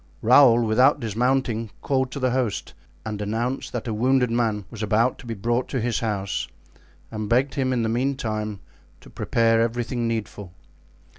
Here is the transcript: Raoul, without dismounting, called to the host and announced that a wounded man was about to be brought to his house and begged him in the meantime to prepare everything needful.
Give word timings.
Raoul, 0.23 0.63
without 0.63 0.99
dismounting, 0.99 1.69
called 1.83 2.09
to 2.09 2.19
the 2.19 2.31
host 2.31 2.73
and 3.05 3.21
announced 3.21 3.71
that 3.73 3.87
a 3.87 3.93
wounded 3.93 4.31
man 4.31 4.65
was 4.71 4.81
about 4.81 5.19
to 5.19 5.27
be 5.27 5.35
brought 5.35 5.67
to 5.69 5.79
his 5.79 5.99
house 5.99 6.47
and 7.11 7.29
begged 7.29 7.53
him 7.53 7.71
in 7.71 7.83
the 7.83 7.87
meantime 7.87 8.61
to 9.01 9.11
prepare 9.11 9.61
everything 9.61 10.07
needful. 10.07 10.53